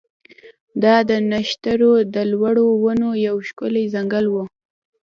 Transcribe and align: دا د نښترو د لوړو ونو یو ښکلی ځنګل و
دا 0.83 0.95
د 1.09 1.11
نښترو 1.29 1.93
د 2.13 2.15
لوړو 2.31 2.67
ونو 2.83 3.09
یو 3.27 3.35
ښکلی 3.47 3.83
ځنګل 3.93 4.25
و 4.29 4.35